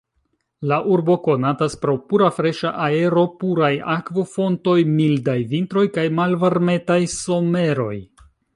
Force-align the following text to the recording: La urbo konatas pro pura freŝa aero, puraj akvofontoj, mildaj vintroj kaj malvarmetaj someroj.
La 0.69 0.77
urbo 0.93 1.17
konatas 1.27 1.75
pro 1.83 1.93
pura 2.13 2.29
freŝa 2.37 2.71
aero, 2.87 3.25
puraj 3.45 3.71
akvofontoj, 3.97 4.77
mildaj 4.97 5.39
vintroj 5.55 5.87
kaj 5.99 6.09
malvarmetaj 6.23 7.01
someroj. 7.21 7.95